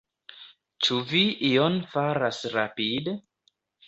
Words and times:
Ĉu 0.85 0.95
vi 1.11 1.19
ion 1.49 1.77
faras 1.91 2.39
rapide? 2.55 3.15